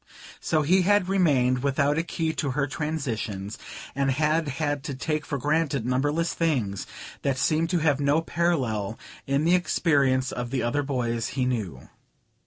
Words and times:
So 0.39 0.63
he 0.63 0.81
had 0.81 1.07
remained 1.07 1.61
without 1.61 1.99
a 1.99 2.01
key 2.01 2.33
to 2.33 2.49
her 2.57 2.65
transitions, 2.65 3.59
and 3.93 4.09
had 4.09 4.47
had 4.47 4.83
to 4.85 4.95
take 4.95 5.27
for 5.27 5.37
granted 5.37 5.85
numberless 5.85 6.33
things 6.33 6.87
that 7.21 7.37
seemed 7.37 7.69
to 7.69 7.77
have 7.85 7.99
no 7.99 8.19
parallel 8.19 8.97
in 9.27 9.45
the 9.45 9.53
experience 9.53 10.31
of 10.31 10.49
the 10.49 10.63
other 10.63 10.81
boys 10.81 11.27
he 11.37 11.45
knew. 11.45 11.87